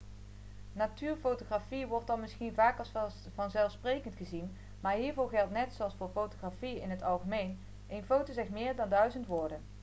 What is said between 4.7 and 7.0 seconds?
maar hiervoor geldt net zoals voor fotografie in